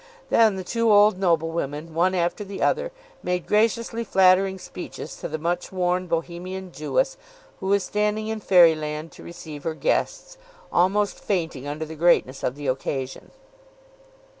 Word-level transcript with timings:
Then 0.31 0.55
the 0.55 0.63
two 0.63 0.91
old 0.91 1.19
noblewomen, 1.19 1.93
one 1.93 2.15
after 2.15 2.43
the 2.43 2.59
other, 2.63 2.91
made 3.21 3.45
graciously 3.45 4.03
flattering 4.03 4.57
speeches 4.57 5.15
to 5.17 5.27
the 5.27 5.37
much 5.37 5.71
worn 5.71 6.07
Bohemian 6.07 6.71
Jewess, 6.71 7.17
who 7.59 7.67
was 7.67 7.83
standing 7.83 8.25
in 8.27 8.39
fairyland 8.39 9.11
to 9.11 9.23
receive 9.23 9.63
her 9.63 9.75
guests, 9.75 10.39
almost 10.73 11.19
fainting 11.19 11.67
under 11.67 11.85
the 11.85 11.93
greatness 11.93 12.41
of 12.41 12.55
the 12.55 12.65
occasion. 12.65 13.29